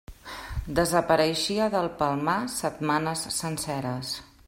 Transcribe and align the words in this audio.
Desapareixia 0.79 1.69
del 1.75 1.91
Palmar 2.01 2.37
setmanes 2.57 3.29
senceres. 3.41 4.21